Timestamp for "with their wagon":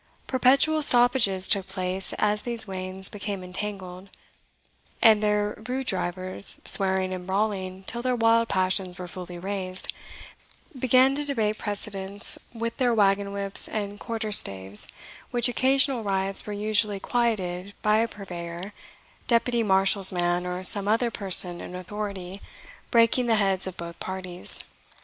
12.51-13.31